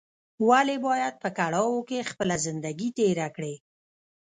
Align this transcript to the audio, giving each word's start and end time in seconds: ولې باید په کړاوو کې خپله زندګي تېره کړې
ولې 0.47 0.75
باید 0.87 1.13
په 1.23 1.29
کړاوو 1.37 1.79
کې 1.89 2.07
خپله 2.09 2.35
زندګي 2.45 2.89
تېره 2.97 3.27
کړې 3.35 3.55